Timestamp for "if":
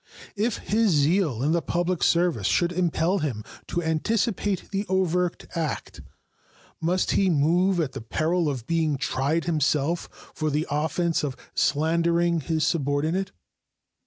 0.35-0.57